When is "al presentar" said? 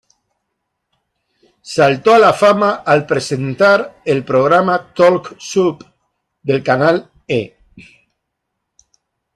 2.83-4.01